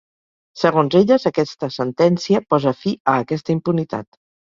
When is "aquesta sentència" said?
1.29-2.41